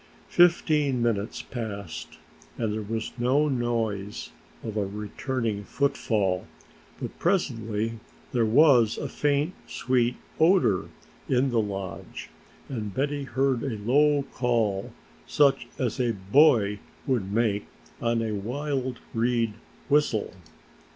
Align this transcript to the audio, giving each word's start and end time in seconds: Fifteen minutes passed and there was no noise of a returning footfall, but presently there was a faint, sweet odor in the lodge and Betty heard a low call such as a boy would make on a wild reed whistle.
Fifteen 0.29 0.99
minutes 1.03 1.43
passed 1.43 2.17
and 2.57 2.73
there 2.73 2.81
was 2.81 3.11
no 3.19 3.47
noise 3.47 4.31
of 4.63 4.75
a 4.75 4.83
returning 4.83 5.63
footfall, 5.63 6.47
but 6.99 7.19
presently 7.19 7.99
there 8.31 8.43
was 8.43 8.97
a 8.97 9.07
faint, 9.07 9.53
sweet 9.67 10.15
odor 10.39 10.89
in 11.29 11.51
the 11.51 11.61
lodge 11.61 12.31
and 12.67 12.95
Betty 12.95 13.25
heard 13.25 13.61
a 13.61 13.77
low 13.77 14.23
call 14.33 14.91
such 15.27 15.67
as 15.77 15.99
a 15.99 16.13
boy 16.31 16.79
would 17.05 17.31
make 17.31 17.67
on 18.01 18.23
a 18.23 18.31
wild 18.31 18.97
reed 19.13 19.53
whistle. 19.87 20.33